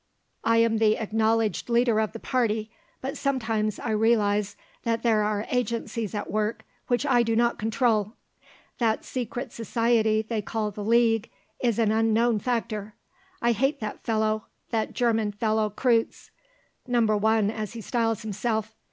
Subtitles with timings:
[0.43, 5.45] I am the acknowledged leader of the party, but sometimes I realise that there are
[5.51, 8.13] agencies at work, which I do not control.
[8.79, 11.29] That secret society they call the League
[11.59, 12.95] is an unknown factor.
[13.43, 16.31] I hate that fellow, that German fellow, Kreutze,
[16.87, 18.73] Number One as he styles himself.